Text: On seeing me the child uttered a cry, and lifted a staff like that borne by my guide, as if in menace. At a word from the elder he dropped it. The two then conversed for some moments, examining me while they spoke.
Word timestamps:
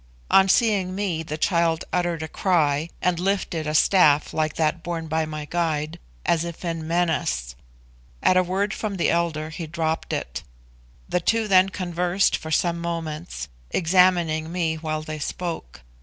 On 0.31 0.49
seeing 0.49 0.95
me 0.95 1.21
the 1.21 1.37
child 1.37 1.83
uttered 1.93 2.23
a 2.23 2.27
cry, 2.27 2.89
and 3.03 3.19
lifted 3.19 3.67
a 3.67 3.75
staff 3.75 4.33
like 4.33 4.55
that 4.55 4.81
borne 4.81 5.07
by 5.07 5.27
my 5.27 5.45
guide, 5.45 5.99
as 6.25 6.43
if 6.43 6.65
in 6.65 6.87
menace. 6.87 7.55
At 8.23 8.35
a 8.35 8.41
word 8.41 8.73
from 8.73 8.97
the 8.97 9.11
elder 9.11 9.51
he 9.51 9.67
dropped 9.67 10.11
it. 10.11 10.41
The 11.07 11.19
two 11.19 11.47
then 11.47 11.69
conversed 11.69 12.35
for 12.35 12.49
some 12.49 12.79
moments, 12.79 13.47
examining 13.69 14.51
me 14.51 14.73
while 14.73 15.03
they 15.03 15.19
spoke. 15.19 15.83